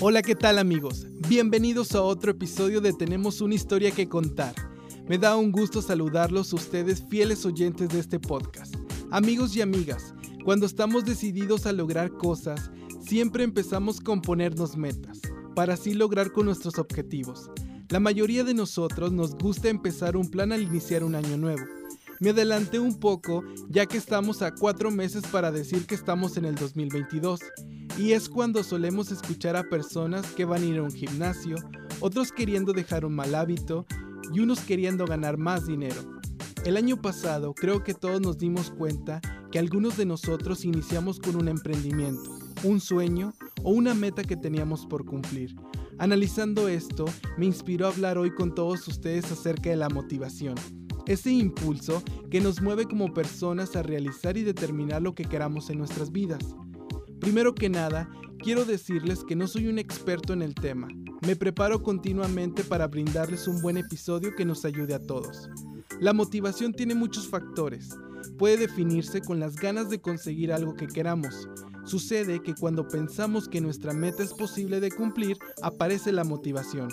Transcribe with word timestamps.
Hola, 0.00 0.22
¿qué 0.22 0.36
tal 0.36 0.60
amigos? 0.60 1.08
Bienvenidos 1.28 1.92
a 1.96 2.02
otro 2.02 2.30
episodio 2.30 2.80
de 2.80 2.92
Tenemos 2.92 3.40
una 3.40 3.56
historia 3.56 3.90
que 3.90 4.08
contar. 4.08 4.54
Me 5.08 5.18
da 5.18 5.34
un 5.34 5.50
gusto 5.50 5.82
saludarlos 5.82 6.52
ustedes 6.52 7.02
fieles 7.08 7.44
oyentes 7.44 7.88
de 7.88 7.98
este 7.98 8.20
podcast. 8.20 8.76
Amigos 9.10 9.56
y 9.56 9.60
amigas, 9.60 10.14
cuando 10.44 10.66
estamos 10.66 11.04
decididos 11.04 11.66
a 11.66 11.72
lograr 11.72 12.12
cosas, 12.12 12.70
siempre 13.00 13.42
empezamos 13.42 14.00
con 14.00 14.22
ponernos 14.22 14.76
metas, 14.76 15.20
para 15.56 15.74
así 15.74 15.94
lograr 15.94 16.30
con 16.30 16.46
nuestros 16.46 16.78
objetivos. 16.78 17.50
La 17.88 17.98
mayoría 17.98 18.44
de 18.44 18.54
nosotros 18.54 19.10
nos 19.10 19.34
gusta 19.34 19.68
empezar 19.68 20.16
un 20.16 20.30
plan 20.30 20.52
al 20.52 20.62
iniciar 20.62 21.02
un 21.02 21.16
año 21.16 21.36
nuevo. 21.36 21.64
Me 22.20 22.30
adelanté 22.30 22.78
un 22.78 23.00
poco 23.00 23.42
ya 23.68 23.86
que 23.86 23.96
estamos 23.96 24.42
a 24.42 24.54
cuatro 24.54 24.92
meses 24.92 25.24
para 25.32 25.50
decir 25.50 25.86
que 25.86 25.96
estamos 25.96 26.36
en 26.36 26.44
el 26.44 26.54
2022 26.54 27.40
y 27.98 28.12
es 28.12 28.28
cuando 28.28 28.62
solemos 28.62 29.10
escuchar 29.10 29.56
a 29.56 29.68
personas 29.68 30.24
que 30.32 30.44
van 30.44 30.62
a 30.62 30.66
ir 30.66 30.78
a 30.78 30.84
un 30.84 30.92
gimnasio, 30.92 31.56
otros 32.00 32.30
queriendo 32.30 32.72
dejar 32.72 33.04
un 33.04 33.14
mal 33.14 33.34
hábito 33.34 33.86
y 34.32 34.38
unos 34.38 34.60
queriendo 34.60 35.04
ganar 35.04 35.36
más 35.36 35.66
dinero. 35.66 36.20
El 36.64 36.76
año 36.76 37.02
pasado 37.02 37.54
creo 37.54 37.82
que 37.82 37.94
todos 37.94 38.20
nos 38.20 38.38
dimos 38.38 38.70
cuenta 38.70 39.20
que 39.50 39.58
algunos 39.58 39.96
de 39.96 40.06
nosotros 40.06 40.64
iniciamos 40.64 41.18
con 41.18 41.34
un 41.34 41.48
emprendimiento, 41.48 42.38
un 42.62 42.80
sueño 42.80 43.32
o 43.64 43.72
una 43.72 43.94
meta 43.94 44.22
que 44.22 44.36
teníamos 44.36 44.86
por 44.86 45.04
cumplir. 45.04 45.56
Analizando 45.98 46.68
esto, 46.68 47.04
me 47.36 47.46
inspiró 47.46 47.86
a 47.86 47.90
hablar 47.90 48.16
hoy 48.16 48.32
con 48.32 48.54
todos 48.54 48.86
ustedes 48.86 49.32
acerca 49.32 49.70
de 49.70 49.76
la 49.76 49.88
motivación, 49.88 50.54
ese 51.06 51.32
impulso 51.32 52.02
que 52.30 52.40
nos 52.40 52.62
mueve 52.62 52.84
como 52.84 53.12
personas 53.12 53.74
a 53.74 53.82
realizar 53.82 54.36
y 54.36 54.44
determinar 54.44 55.02
lo 55.02 55.16
que 55.16 55.24
queramos 55.24 55.68
en 55.70 55.78
nuestras 55.78 56.12
vidas. 56.12 56.44
Primero 57.20 57.52
que 57.52 57.68
nada, 57.68 58.08
quiero 58.38 58.64
decirles 58.64 59.24
que 59.24 59.34
no 59.34 59.48
soy 59.48 59.66
un 59.66 59.78
experto 59.78 60.32
en 60.32 60.42
el 60.42 60.54
tema. 60.54 60.88
Me 61.26 61.34
preparo 61.34 61.82
continuamente 61.82 62.62
para 62.62 62.86
brindarles 62.86 63.48
un 63.48 63.60
buen 63.60 63.76
episodio 63.76 64.36
que 64.36 64.44
nos 64.44 64.64
ayude 64.64 64.94
a 64.94 65.00
todos. 65.00 65.50
La 66.00 66.12
motivación 66.12 66.72
tiene 66.72 66.94
muchos 66.94 67.26
factores. 67.26 67.90
Puede 68.38 68.56
definirse 68.58 69.20
con 69.20 69.40
las 69.40 69.56
ganas 69.56 69.90
de 69.90 70.00
conseguir 70.00 70.52
algo 70.52 70.74
que 70.74 70.86
queramos. 70.86 71.48
Sucede 71.84 72.40
que 72.40 72.54
cuando 72.54 72.86
pensamos 72.86 73.48
que 73.48 73.60
nuestra 73.60 73.92
meta 73.92 74.22
es 74.22 74.32
posible 74.32 74.78
de 74.78 74.92
cumplir, 74.92 75.38
aparece 75.60 76.12
la 76.12 76.22
motivación. 76.22 76.88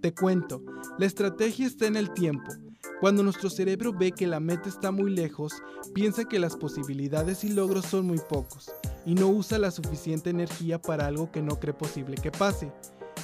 Te 0.00 0.12
cuento, 0.12 0.64
la 0.98 1.06
estrategia 1.06 1.68
está 1.68 1.86
en 1.86 1.96
el 1.96 2.12
tiempo. 2.14 2.52
Cuando 3.00 3.22
nuestro 3.22 3.48
cerebro 3.48 3.92
ve 3.92 4.10
que 4.10 4.26
la 4.26 4.40
meta 4.40 4.68
está 4.68 4.90
muy 4.90 5.12
lejos, 5.12 5.52
piensa 5.94 6.24
que 6.24 6.40
las 6.40 6.56
posibilidades 6.56 7.44
y 7.44 7.50
logros 7.50 7.86
son 7.86 8.06
muy 8.06 8.18
pocos 8.28 8.72
y 9.08 9.14
no 9.14 9.28
usa 9.28 9.58
la 9.58 9.70
suficiente 9.70 10.28
energía 10.28 10.78
para 10.78 11.06
algo 11.06 11.32
que 11.32 11.40
no 11.40 11.58
cree 11.58 11.72
posible 11.72 12.16
que 12.16 12.30
pase. 12.30 12.70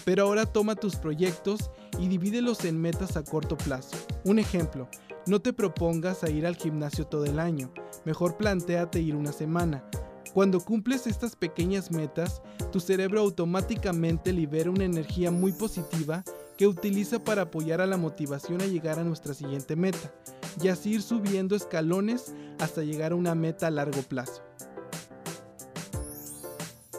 Pero 0.06 0.22
ahora 0.22 0.46
toma 0.46 0.76
tus 0.76 0.96
proyectos 0.96 1.70
y 2.00 2.08
divídelos 2.08 2.64
en 2.64 2.80
metas 2.80 3.18
a 3.18 3.22
corto 3.22 3.58
plazo. 3.58 3.94
Un 4.24 4.38
ejemplo, 4.38 4.88
no 5.26 5.42
te 5.42 5.52
propongas 5.52 6.24
a 6.24 6.30
ir 6.30 6.46
al 6.46 6.56
gimnasio 6.56 7.06
todo 7.06 7.26
el 7.26 7.38
año, 7.38 7.70
mejor 8.06 8.38
planteate 8.38 9.02
ir 9.02 9.14
una 9.14 9.30
semana. 9.30 9.84
Cuando 10.32 10.58
cumples 10.58 11.06
estas 11.06 11.36
pequeñas 11.36 11.90
metas, 11.90 12.40
tu 12.72 12.80
cerebro 12.80 13.20
automáticamente 13.20 14.32
libera 14.32 14.70
una 14.70 14.84
energía 14.84 15.30
muy 15.30 15.52
positiva 15.52 16.24
que 16.56 16.66
utiliza 16.66 17.18
para 17.18 17.42
apoyar 17.42 17.82
a 17.82 17.86
la 17.86 17.98
motivación 17.98 18.62
a 18.62 18.66
llegar 18.66 18.98
a 18.98 19.04
nuestra 19.04 19.34
siguiente 19.34 19.76
meta, 19.76 20.14
y 20.62 20.68
así 20.68 20.92
ir 20.92 21.02
subiendo 21.02 21.54
escalones 21.54 22.34
hasta 22.58 22.82
llegar 22.82 23.12
a 23.12 23.16
una 23.16 23.34
meta 23.34 23.66
a 23.66 23.70
largo 23.70 24.00
plazo. 24.02 24.42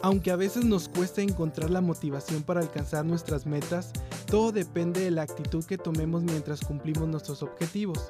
Aunque 0.06 0.30
a 0.30 0.36
veces 0.36 0.64
nos 0.64 0.88
cuesta 0.88 1.20
encontrar 1.20 1.68
la 1.68 1.80
motivación 1.80 2.44
para 2.44 2.60
alcanzar 2.60 3.04
nuestras 3.04 3.44
metas, 3.44 3.90
todo 4.28 4.52
depende 4.52 5.00
de 5.00 5.10
la 5.10 5.22
actitud 5.22 5.64
que 5.64 5.78
tomemos 5.78 6.22
mientras 6.22 6.60
cumplimos 6.60 7.08
nuestros 7.08 7.42
objetivos. 7.42 8.06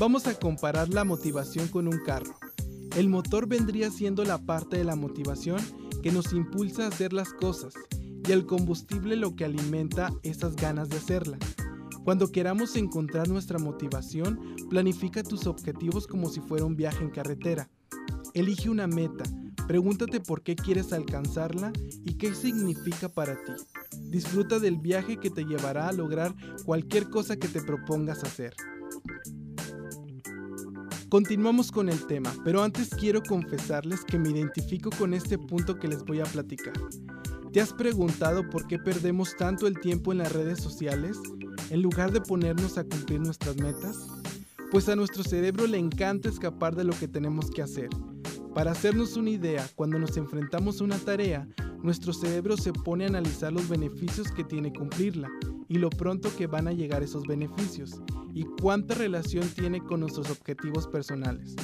Vamos 0.00 0.26
a 0.26 0.32
comparar 0.32 0.88
la 0.88 1.04
motivación 1.04 1.68
con 1.68 1.88
un 1.88 1.98
carro. 2.06 2.34
El 2.96 3.10
motor 3.10 3.46
vendría 3.46 3.90
siendo 3.90 4.24
la 4.24 4.38
parte 4.38 4.78
de 4.78 4.84
la 4.84 4.96
motivación 4.96 5.60
que 6.02 6.10
nos 6.10 6.32
impulsa 6.32 6.86
a 6.86 6.88
hacer 6.88 7.12
las 7.12 7.34
cosas 7.34 7.74
y 8.26 8.32
el 8.32 8.46
combustible 8.46 9.14
lo 9.14 9.36
que 9.36 9.44
alimenta 9.44 10.14
esas 10.22 10.56
ganas 10.56 10.88
de 10.88 10.96
hacerla. 10.96 11.36
Cuando 12.02 12.32
queramos 12.32 12.76
encontrar 12.76 13.28
nuestra 13.28 13.58
motivación, 13.58 14.40
planifica 14.70 15.22
tus 15.22 15.46
objetivos 15.46 16.06
como 16.06 16.30
si 16.30 16.40
fuera 16.40 16.64
un 16.64 16.76
viaje 16.76 17.04
en 17.04 17.10
carretera. 17.10 17.68
Elige 18.32 18.70
una 18.70 18.86
meta, 18.86 19.24
Pregúntate 19.66 20.20
por 20.20 20.42
qué 20.42 20.54
quieres 20.54 20.92
alcanzarla 20.92 21.72
y 22.04 22.14
qué 22.14 22.32
significa 22.34 23.08
para 23.08 23.34
ti. 23.34 23.52
Disfruta 24.10 24.60
del 24.60 24.78
viaje 24.78 25.16
que 25.16 25.28
te 25.28 25.44
llevará 25.44 25.88
a 25.88 25.92
lograr 25.92 26.34
cualquier 26.64 27.10
cosa 27.10 27.36
que 27.36 27.48
te 27.48 27.60
propongas 27.60 28.22
hacer. 28.22 28.54
Continuamos 31.08 31.72
con 31.72 31.88
el 31.88 32.06
tema, 32.06 32.32
pero 32.44 32.62
antes 32.62 32.90
quiero 32.90 33.22
confesarles 33.22 34.04
que 34.04 34.18
me 34.18 34.30
identifico 34.30 34.90
con 34.90 35.14
este 35.14 35.36
punto 35.36 35.78
que 35.78 35.88
les 35.88 36.04
voy 36.04 36.20
a 36.20 36.24
platicar. 36.24 36.74
¿Te 37.52 37.60
has 37.60 37.72
preguntado 37.72 38.48
por 38.48 38.68
qué 38.68 38.78
perdemos 38.78 39.34
tanto 39.36 39.66
el 39.66 39.80
tiempo 39.80 40.12
en 40.12 40.18
las 40.18 40.32
redes 40.32 40.60
sociales 40.60 41.18
en 41.70 41.82
lugar 41.82 42.12
de 42.12 42.20
ponernos 42.20 42.78
a 42.78 42.84
cumplir 42.84 43.20
nuestras 43.20 43.56
metas? 43.56 44.06
Pues 44.70 44.88
a 44.88 44.94
nuestro 44.94 45.24
cerebro 45.24 45.66
le 45.66 45.78
encanta 45.78 46.28
escapar 46.28 46.76
de 46.76 46.84
lo 46.84 46.92
que 46.92 47.08
tenemos 47.08 47.50
que 47.50 47.62
hacer 47.62 47.88
para 48.56 48.70
hacernos 48.70 49.18
una 49.18 49.28
idea, 49.28 49.68
cuando 49.74 49.98
nos 49.98 50.16
enfrentamos 50.16 50.80
a 50.80 50.84
una 50.84 50.96
tarea, 50.96 51.46
nuestro 51.82 52.14
cerebro 52.14 52.56
se 52.56 52.72
pone 52.72 53.04
a 53.04 53.08
analizar 53.08 53.52
los 53.52 53.68
beneficios 53.68 54.32
que 54.32 54.44
tiene 54.44 54.72
cumplirla 54.72 55.28
y 55.68 55.76
lo 55.76 55.90
pronto 55.90 56.34
que 56.34 56.46
van 56.46 56.66
a 56.66 56.72
llegar 56.72 57.02
esos 57.02 57.24
beneficios 57.26 58.00
y 58.32 58.44
cuánta 58.62 58.94
relación 58.94 59.46
tiene 59.50 59.84
con 59.84 60.00
nuestros 60.00 60.30
objetivos 60.30 60.88
personales. 60.88 61.54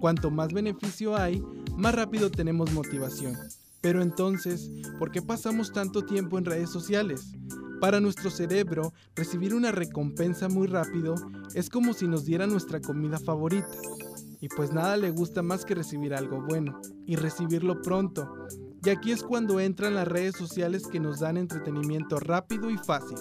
Cuanto 0.00 0.30
más 0.30 0.54
beneficio 0.54 1.18
hay, 1.18 1.42
más 1.76 1.94
rápido 1.94 2.30
tenemos 2.30 2.72
motivación. 2.72 3.36
Pero 3.82 4.00
entonces, 4.00 4.70
¿por 4.98 5.10
qué 5.10 5.20
pasamos 5.20 5.70
tanto 5.70 6.06
tiempo 6.06 6.38
en 6.38 6.46
redes 6.46 6.70
sociales? 6.70 7.34
Para 7.78 8.00
nuestro 8.00 8.30
cerebro, 8.30 8.94
recibir 9.14 9.52
una 9.52 9.70
recompensa 9.70 10.48
muy 10.48 10.66
rápido 10.66 11.14
es 11.54 11.68
como 11.68 11.92
si 11.92 12.08
nos 12.08 12.24
diera 12.24 12.46
nuestra 12.46 12.80
comida 12.80 13.18
favorita 13.18 13.68
y 14.40 14.48
pues 14.48 14.72
nada 14.72 14.96
le 14.96 15.10
gusta 15.10 15.42
más 15.42 15.64
que 15.64 15.74
recibir 15.74 16.14
algo 16.14 16.42
bueno 16.42 16.80
y 17.06 17.16
recibirlo 17.16 17.82
pronto. 17.82 18.32
Y 18.84 18.90
aquí 18.90 19.12
es 19.12 19.22
cuando 19.22 19.60
entran 19.60 19.94
las 19.94 20.06
redes 20.06 20.36
sociales 20.36 20.86
que 20.86 21.00
nos 21.00 21.20
dan 21.20 21.36
entretenimiento 21.36 22.20
rápido 22.20 22.70
y 22.70 22.78
fácil. 22.78 23.18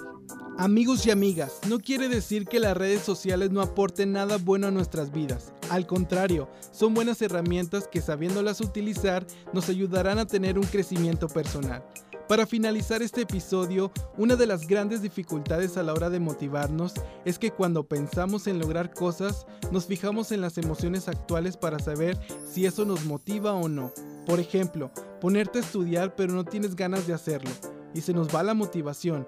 Amigos 0.60 1.06
y 1.06 1.12
amigas, 1.12 1.60
no 1.70 1.80
quiere 1.80 2.10
decir 2.10 2.46
que 2.46 2.60
las 2.60 2.76
redes 2.76 3.02
sociales 3.02 3.52
no 3.52 3.62
aporten 3.62 4.12
nada 4.12 4.38
bueno 4.38 4.68
a 4.68 4.72
nuestras 4.72 5.12
vidas. 5.12 5.54
Al 5.70 5.86
contrario, 5.86 6.50
son 6.72 6.96
buenas 6.96 7.22
herramientas 7.22 7.88
que 7.88 8.02
sabiéndolas 8.02 8.62
utilizar 8.62 9.26
nos 9.54 9.70
ayudarán 9.70 10.18
a 10.18 10.26
tener 10.26 10.58
un 10.58 10.66
crecimiento 10.66 11.28
personal. 11.28 11.84
Para 12.28 12.46
finalizar 12.46 13.02
este 13.02 13.22
episodio, 13.22 13.90
una 14.18 14.36
de 14.36 14.48
las 14.48 14.68
grandes 14.68 15.02
dificultades 15.02 15.78
a 15.78 15.84
la 15.84 15.94
hora 15.94 16.10
de 16.10 16.20
motivarnos 16.20 16.94
es 17.24 17.40
que 17.40 17.52
cuando 17.52 17.88
pensamos 17.88 18.48
en 18.48 18.60
lograr 18.60 18.94
cosas, 18.94 19.48
nos 19.72 19.86
fijamos 19.86 20.34
en 20.34 20.42
las 20.42 20.58
emociones 20.58 21.08
actuales 21.08 21.56
para 21.56 21.80
saber 21.80 22.18
si 22.46 22.66
eso 22.66 22.84
nos 22.84 23.06
motiva 23.06 23.54
o 23.54 23.70
no. 23.70 23.94
Por 24.26 24.42
ejemplo, 24.42 24.92
ponerte 25.22 25.60
a 25.60 25.62
estudiar 25.62 26.18
pero 26.18 26.34
no 26.34 26.44
tienes 26.44 26.76
ganas 26.76 27.08
de 27.08 27.14
hacerlo 27.14 27.52
y 27.94 28.02
se 28.02 28.12
nos 28.12 28.28
va 28.36 28.44
la 28.44 28.54
motivación. 28.54 29.26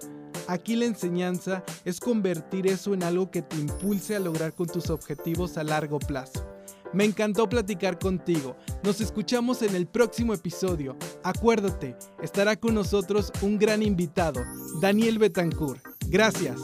Aquí 0.49 0.75
la 0.75 0.83
enseñanza 0.83 1.63
es 1.85 2.01
convertir 2.01 2.67
eso 2.67 2.93
en 2.93 3.03
algo 3.03 3.31
que 3.31 3.41
te 3.41 3.55
impulse 3.55 4.17
a 4.17 4.19
lograr 4.19 4.53
con 4.53 4.67
tus 4.67 4.89
objetivos 4.89 5.57
a 5.57 5.63
largo 5.63 5.99
plazo. 5.99 6.45
Me 6.91 7.05
encantó 7.05 7.47
platicar 7.47 7.99
contigo. 7.99 8.55
Nos 8.83 8.99
escuchamos 8.99 9.61
en 9.61 9.75
el 9.75 9.85
próximo 9.85 10.33
episodio. 10.33 10.97
Acuérdate, 11.23 11.95
estará 12.21 12.55
con 12.55 12.73
nosotros 12.73 13.31
un 13.41 13.59
gran 13.59 13.83
invitado, 13.83 14.41
Daniel 14.81 15.19
Betancourt. 15.19 15.83
Gracias. 16.07 16.59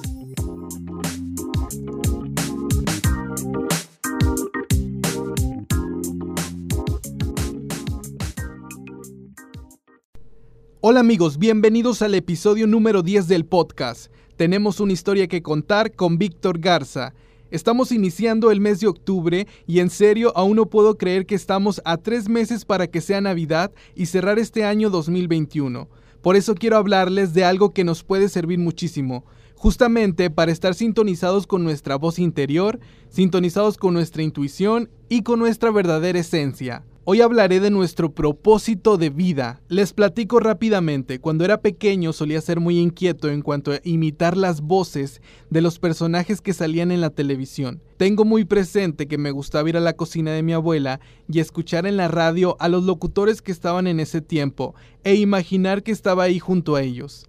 Hola 10.81 10.99
amigos, 10.99 11.37
bienvenidos 11.37 12.01
al 12.01 12.13
episodio 12.15 12.67
número 12.67 13.01
10 13.03 13.27
del 13.27 13.45
podcast. 13.45 14.11
Tenemos 14.37 14.79
una 14.79 14.93
historia 14.93 15.27
que 15.27 15.41
contar 15.41 15.95
con 15.95 16.17
Víctor 16.17 16.59
Garza. 16.59 17.13
Estamos 17.51 17.91
iniciando 17.91 18.49
el 18.49 18.59
mes 18.59 18.79
de 18.79 18.87
octubre 18.87 19.47
y 19.67 19.79
en 19.79 19.91
serio 19.91 20.33
aún 20.35 20.55
no 20.55 20.65
puedo 20.65 20.97
creer 20.97 21.27
que 21.27 21.35
estamos 21.35 21.79
a 21.85 21.97
tres 21.97 22.27
meses 22.27 22.65
para 22.65 22.87
que 22.87 23.01
sea 23.01 23.21
Navidad 23.21 23.71
y 23.95 24.07
cerrar 24.07 24.39
este 24.39 24.65
año 24.65 24.89
2021. 24.89 25.87
Por 26.23 26.35
eso 26.35 26.55
quiero 26.55 26.77
hablarles 26.77 27.35
de 27.35 27.43
algo 27.43 27.71
que 27.71 27.83
nos 27.83 28.03
puede 28.03 28.29
servir 28.29 28.57
muchísimo, 28.57 29.25
justamente 29.53 30.31
para 30.31 30.51
estar 30.51 30.73
sintonizados 30.73 31.45
con 31.45 31.63
nuestra 31.63 31.97
voz 31.97 32.17
interior, 32.17 32.79
sintonizados 33.09 33.77
con 33.77 33.93
nuestra 33.93 34.23
intuición 34.23 34.89
y 35.07 35.21
con 35.21 35.37
nuestra 35.37 35.69
verdadera 35.69 36.17
esencia. 36.17 36.83
Hoy 37.07 37.21
hablaré 37.21 37.59
de 37.59 37.69
nuestro 37.69 38.15
propósito 38.15 38.97
de 38.97 39.11
vida. 39.11 39.61
Les 39.67 39.93
platico 39.93 40.39
rápidamente. 40.39 41.19
Cuando 41.19 41.45
era 41.45 41.61
pequeño 41.61 42.13
solía 42.13 42.41
ser 42.41 42.59
muy 42.59 42.79
inquieto 42.79 43.29
en 43.29 43.43
cuanto 43.43 43.71
a 43.71 43.79
imitar 43.83 44.35
las 44.35 44.61
voces 44.61 45.21
de 45.51 45.61
los 45.61 45.77
personajes 45.77 46.41
que 46.41 46.51
salían 46.51 46.91
en 46.91 47.01
la 47.01 47.11
televisión. 47.11 47.79
Tengo 47.97 48.25
muy 48.25 48.43
presente 48.43 49.07
que 49.07 49.19
me 49.19 49.29
gustaba 49.29 49.69
ir 49.69 49.77
a 49.77 49.81
la 49.81 49.93
cocina 49.93 50.31
de 50.31 50.41
mi 50.41 50.53
abuela 50.53 50.99
y 51.31 51.41
escuchar 51.41 51.85
en 51.85 51.95
la 51.95 52.07
radio 52.07 52.57
a 52.59 52.69
los 52.69 52.83
locutores 52.85 53.43
que 53.43 53.51
estaban 53.51 53.85
en 53.85 53.99
ese 53.99 54.21
tiempo 54.21 54.73
e 55.03 55.13
imaginar 55.13 55.83
que 55.83 55.91
estaba 55.91 56.23
ahí 56.23 56.39
junto 56.39 56.75
a 56.75 56.81
ellos. 56.81 57.27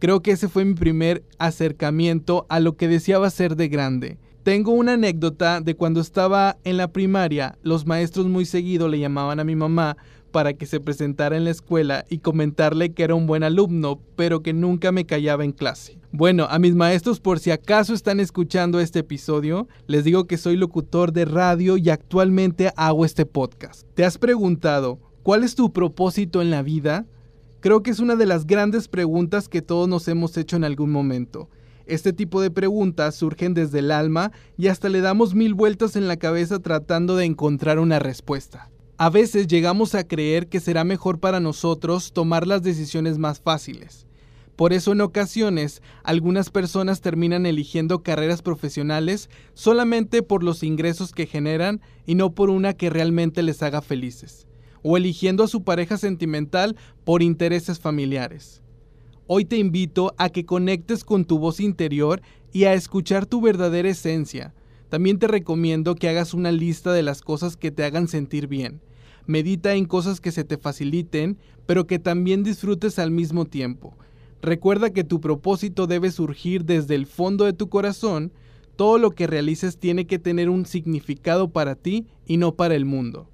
Creo 0.00 0.20
que 0.20 0.32
ese 0.32 0.48
fue 0.48 0.64
mi 0.64 0.74
primer 0.74 1.22
acercamiento 1.38 2.44
a 2.48 2.58
lo 2.58 2.76
que 2.76 2.88
deseaba 2.88 3.30
ser 3.30 3.54
de 3.54 3.68
grande. 3.68 4.18
Tengo 4.42 4.72
una 4.72 4.94
anécdota 4.94 5.60
de 5.60 5.76
cuando 5.76 6.00
estaba 6.00 6.56
en 6.64 6.76
la 6.76 6.88
primaria, 6.88 7.56
los 7.62 7.86
maestros 7.86 8.26
muy 8.26 8.44
seguido 8.44 8.88
le 8.88 8.98
llamaban 8.98 9.38
a 9.38 9.44
mi 9.44 9.54
mamá 9.54 9.96
para 10.32 10.54
que 10.54 10.66
se 10.66 10.80
presentara 10.80 11.36
en 11.36 11.44
la 11.44 11.50
escuela 11.50 12.04
y 12.08 12.18
comentarle 12.18 12.92
que 12.92 13.04
era 13.04 13.14
un 13.14 13.28
buen 13.28 13.44
alumno, 13.44 14.00
pero 14.16 14.42
que 14.42 14.52
nunca 14.52 14.90
me 14.90 15.06
callaba 15.06 15.44
en 15.44 15.52
clase. 15.52 15.96
Bueno, 16.10 16.48
a 16.50 16.58
mis 16.58 16.74
maestros 16.74 17.20
por 17.20 17.38
si 17.38 17.52
acaso 17.52 17.94
están 17.94 18.18
escuchando 18.18 18.80
este 18.80 18.98
episodio, 18.98 19.68
les 19.86 20.02
digo 20.02 20.26
que 20.26 20.38
soy 20.38 20.56
locutor 20.56 21.12
de 21.12 21.24
radio 21.24 21.76
y 21.76 21.90
actualmente 21.90 22.72
hago 22.74 23.04
este 23.04 23.26
podcast. 23.26 23.86
¿Te 23.94 24.04
has 24.04 24.18
preguntado 24.18 24.98
cuál 25.22 25.44
es 25.44 25.54
tu 25.54 25.72
propósito 25.72 26.42
en 26.42 26.50
la 26.50 26.62
vida? 26.62 27.06
Creo 27.60 27.84
que 27.84 27.92
es 27.92 28.00
una 28.00 28.16
de 28.16 28.26
las 28.26 28.44
grandes 28.44 28.88
preguntas 28.88 29.48
que 29.48 29.62
todos 29.62 29.88
nos 29.88 30.08
hemos 30.08 30.36
hecho 30.36 30.56
en 30.56 30.64
algún 30.64 30.90
momento. 30.90 31.48
Este 31.86 32.12
tipo 32.12 32.40
de 32.40 32.50
preguntas 32.50 33.14
surgen 33.14 33.54
desde 33.54 33.80
el 33.80 33.90
alma 33.90 34.32
y 34.56 34.68
hasta 34.68 34.88
le 34.88 35.00
damos 35.00 35.34
mil 35.34 35.54
vueltas 35.54 35.96
en 35.96 36.08
la 36.08 36.16
cabeza 36.16 36.58
tratando 36.58 37.16
de 37.16 37.24
encontrar 37.24 37.78
una 37.78 37.98
respuesta. 37.98 38.70
A 38.98 39.10
veces 39.10 39.48
llegamos 39.48 39.94
a 39.94 40.06
creer 40.06 40.48
que 40.48 40.60
será 40.60 40.84
mejor 40.84 41.18
para 41.18 41.40
nosotros 41.40 42.12
tomar 42.12 42.46
las 42.46 42.62
decisiones 42.62 43.18
más 43.18 43.40
fáciles. 43.40 44.06
Por 44.54 44.72
eso 44.72 44.92
en 44.92 45.00
ocasiones 45.00 45.82
algunas 46.04 46.50
personas 46.50 47.00
terminan 47.00 47.46
eligiendo 47.46 48.02
carreras 48.02 48.42
profesionales 48.42 49.28
solamente 49.54 50.22
por 50.22 50.44
los 50.44 50.62
ingresos 50.62 51.12
que 51.12 51.26
generan 51.26 51.80
y 52.06 52.14
no 52.14 52.34
por 52.34 52.48
una 52.48 52.74
que 52.74 52.90
realmente 52.90 53.42
les 53.42 53.62
haga 53.62 53.80
felices, 53.80 54.46
o 54.82 54.96
eligiendo 54.96 55.42
a 55.42 55.48
su 55.48 55.64
pareja 55.64 55.96
sentimental 55.96 56.76
por 57.04 57.22
intereses 57.22 57.80
familiares. 57.80 58.61
Hoy 59.34 59.46
te 59.46 59.56
invito 59.56 60.14
a 60.18 60.28
que 60.28 60.44
conectes 60.44 61.04
con 61.04 61.24
tu 61.24 61.38
voz 61.38 61.58
interior 61.58 62.20
y 62.52 62.64
a 62.64 62.74
escuchar 62.74 63.24
tu 63.24 63.40
verdadera 63.40 63.88
esencia. 63.88 64.52
También 64.90 65.18
te 65.18 65.26
recomiendo 65.26 65.94
que 65.94 66.10
hagas 66.10 66.34
una 66.34 66.52
lista 66.52 66.92
de 66.92 67.02
las 67.02 67.22
cosas 67.22 67.56
que 67.56 67.70
te 67.70 67.82
hagan 67.82 68.08
sentir 68.08 68.46
bien. 68.46 68.82
Medita 69.24 69.72
en 69.72 69.86
cosas 69.86 70.20
que 70.20 70.32
se 70.32 70.44
te 70.44 70.58
faciliten, 70.58 71.38
pero 71.64 71.86
que 71.86 71.98
también 71.98 72.42
disfrutes 72.42 72.98
al 72.98 73.10
mismo 73.10 73.46
tiempo. 73.46 73.96
Recuerda 74.42 74.90
que 74.90 75.02
tu 75.02 75.18
propósito 75.22 75.86
debe 75.86 76.10
surgir 76.10 76.66
desde 76.66 76.94
el 76.94 77.06
fondo 77.06 77.46
de 77.46 77.54
tu 77.54 77.70
corazón. 77.70 78.34
Todo 78.76 78.98
lo 78.98 79.12
que 79.12 79.26
realices 79.26 79.78
tiene 79.78 80.06
que 80.06 80.18
tener 80.18 80.50
un 80.50 80.66
significado 80.66 81.48
para 81.48 81.74
ti 81.74 82.06
y 82.26 82.36
no 82.36 82.54
para 82.54 82.74
el 82.74 82.84
mundo. 82.84 83.30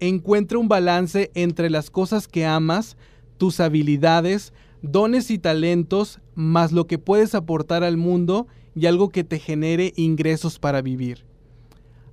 Encuentra 0.00 0.58
un 0.58 0.68
balance 0.68 1.30
entre 1.32 1.70
las 1.70 1.88
cosas 1.88 2.28
que 2.28 2.44
amas, 2.44 2.98
tus 3.38 3.58
habilidades, 3.58 4.52
dones 4.82 5.30
y 5.30 5.38
talentos, 5.38 6.20
más 6.34 6.72
lo 6.72 6.86
que 6.86 6.98
puedes 6.98 7.34
aportar 7.34 7.84
al 7.84 7.96
mundo 7.96 8.46
y 8.74 8.86
algo 8.86 9.08
que 9.10 9.24
te 9.24 9.38
genere 9.38 9.92
ingresos 9.96 10.58
para 10.58 10.82
vivir. 10.82 11.24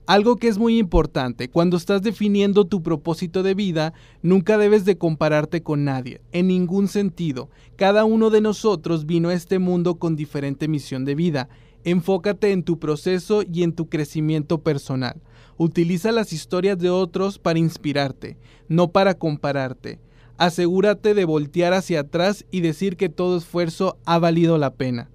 Algo 0.06 0.38
que 0.38 0.48
es 0.48 0.57
muy 0.57 0.80
importante, 0.80 1.50
cuando 1.50 1.77
estás 1.77 2.01
definiendo 2.01 2.66
tu 2.66 2.81
propósito 2.81 3.44
de 3.44 3.54
vida, 3.54 3.94
nunca 4.24 4.57
debes 4.57 4.83
de 4.83 4.98
compararte 4.98 5.62
con 5.62 5.83
nadie, 5.83 6.21
en 6.31 6.48
ningún 6.48 6.88
sentido. 6.88 7.50
Cada 7.75 8.06
uno 8.06 8.31
de 8.31 8.42
nosotros 8.42 9.06
vino 9.06 9.30
a 9.30 9.36
este 9.36 9.60
mundo 9.60 10.00
con 10.00 10.16
diferente 10.16 10.68
misión 10.68 11.06
de 11.06 11.13
vida. 11.13 11.48
Enfócate 11.83 12.51
en 12.51 12.63
tu 12.63 12.80
proceso 12.80 13.44
y 13.44 13.62
en 13.62 13.74
tu 13.74 13.88
crecimiento 13.88 14.63
personal. 14.63 15.21
Utiliza 15.57 16.12
las 16.12 16.33
historias 16.33 16.80
de 16.80 16.89
otros 16.89 17.38
para 17.38 17.60
inspirarte, 17.60 18.38
no 18.68 18.92
para 18.92 19.13
compararte 19.13 20.00
asegúrate 20.39 21.13
de 21.13 21.25
voltear 21.25 21.74
hacia 21.74 22.00
atrás 22.00 22.45
y 22.50 22.62
decir 22.62 22.95
que 22.95 23.09
todo 23.09 23.38
esfuerzo 23.38 23.97
ha 24.06 24.18
valido 24.19 24.57
la 24.57 24.74
pena. 24.74 25.12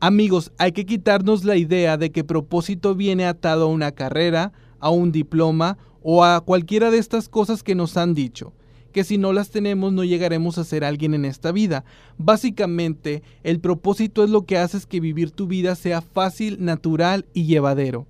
Amigos, 0.00 0.52
hay 0.56 0.72
que 0.72 0.86
quitarnos 0.86 1.44
la 1.44 1.56
idea 1.56 1.98
de 1.98 2.10
que 2.10 2.24
propósito 2.24 2.94
viene 2.94 3.26
atado 3.26 3.66
a 3.66 3.68
una 3.68 3.92
carrera, 3.92 4.52
a 4.80 4.88
un 4.88 5.12
diploma 5.12 5.76
o 6.02 6.24
a 6.24 6.40
cualquiera 6.40 6.90
de 6.90 6.96
estas 6.96 7.28
cosas 7.28 7.62
que 7.62 7.74
nos 7.74 7.98
han 7.98 8.14
dicho, 8.14 8.54
que 8.90 9.04
si 9.04 9.18
no 9.18 9.34
las 9.34 9.50
tenemos 9.50 9.92
no 9.92 10.02
llegaremos 10.02 10.56
a 10.56 10.64
ser 10.64 10.82
alguien 10.82 11.12
en 11.12 11.26
esta 11.26 11.52
vida. 11.52 11.84
Básicamente, 12.16 13.22
el 13.42 13.60
propósito 13.60 14.24
es 14.24 14.30
lo 14.30 14.46
que 14.46 14.56
hace 14.56 14.78
que 14.88 14.98
vivir 14.98 15.30
tu 15.30 15.46
vida 15.46 15.74
sea 15.74 16.00
fácil, 16.00 16.56
natural 16.64 17.26
y 17.34 17.44
llevadero. 17.44 18.06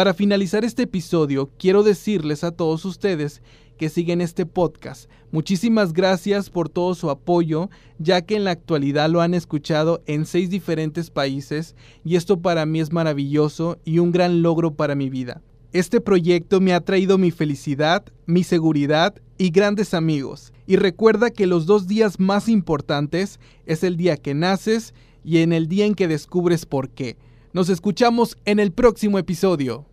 Para 0.00 0.14
finalizar 0.14 0.64
este 0.64 0.84
episodio, 0.84 1.50
quiero 1.58 1.82
decirles 1.82 2.42
a 2.42 2.52
todos 2.52 2.86
ustedes 2.86 3.42
que 3.76 3.90
siguen 3.90 4.22
este 4.22 4.46
podcast. 4.46 5.10
Muchísimas 5.30 5.92
gracias 5.92 6.48
por 6.48 6.70
todo 6.70 6.94
su 6.94 7.10
apoyo, 7.10 7.68
ya 7.98 8.22
que 8.22 8.34
en 8.36 8.44
la 8.44 8.52
actualidad 8.52 9.10
lo 9.10 9.20
han 9.20 9.34
escuchado 9.34 10.02
en 10.06 10.24
seis 10.24 10.48
diferentes 10.48 11.10
países 11.10 11.76
y 12.02 12.16
esto 12.16 12.40
para 12.40 12.64
mí 12.64 12.80
es 12.80 12.94
maravilloso 12.94 13.78
y 13.84 13.98
un 13.98 14.10
gran 14.10 14.40
logro 14.40 14.72
para 14.72 14.94
mi 14.94 15.10
vida. 15.10 15.42
Este 15.74 16.00
proyecto 16.00 16.62
me 16.62 16.72
ha 16.72 16.80
traído 16.80 17.18
mi 17.18 17.30
felicidad, 17.30 18.02
mi 18.24 18.42
seguridad 18.42 19.16
y 19.36 19.50
grandes 19.50 19.92
amigos. 19.92 20.54
Y 20.66 20.76
recuerda 20.76 21.28
que 21.28 21.46
los 21.46 21.66
dos 21.66 21.86
días 21.88 22.18
más 22.18 22.48
importantes 22.48 23.38
es 23.66 23.84
el 23.84 23.98
día 23.98 24.16
que 24.16 24.32
naces 24.32 24.94
y 25.24 25.40
en 25.40 25.52
el 25.52 25.68
día 25.68 25.84
en 25.84 25.94
que 25.94 26.08
descubres 26.08 26.64
por 26.64 26.88
qué. 26.88 27.18
Nos 27.52 27.68
escuchamos 27.68 28.38
en 28.46 28.60
el 28.60 28.72
próximo 28.72 29.18
episodio. 29.18 29.89